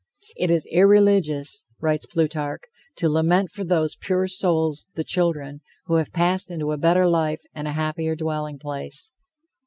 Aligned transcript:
"It 0.35 0.49
is 0.49 0.65
irreligious," 0.71 1.63
writes 1.79 2.07
Plutarch, 2.07 2.63
"to 2.95 3.07
lament 3.07 3.51
for 3.51 3.63
those 3.63 3.95
pure 3.95 4.25
souls 4.27 4.89
(the 4.95 5.03
children) 5.03 5.61
who 5.85 5.97
have 5.97 6.11
passed 6.11 6.49
into 6.49 6.71
a 6.71 6.77
better 6.79 7.05
life 7.07 7.43
and 7.53 7.67
a 7.67 7.73
happier 7.73 8.15
dwelling 8.15 8.57
place." 8.57 9.11